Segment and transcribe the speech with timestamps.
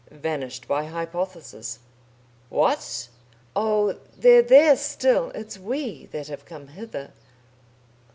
[0.09, 1.77] "Vanished by hypothesis."
[2.49, 3.09] "What?"
[3.55, 3.99] "Oh!
[4.17, 5.29] They're there still.
[5.35, 7.11] It's we that have come hither."